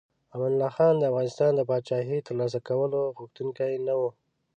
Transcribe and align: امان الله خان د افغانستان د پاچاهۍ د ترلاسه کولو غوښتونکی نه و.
امان 0.33 0.51
الله 0.53 0.71
خان 0.77 0.93
د 0.97 1.03
افغانستان 1.11 1.51
د 1.55 1.61
پاچاهۍ 1.69 2.17
د 2.19 2.25
ترلاسه 2.27 2.59
کولو 2.67 2.99
غوښتونکی 3.17 3.71
نه 3.87 3.93
و. 3.99 4.01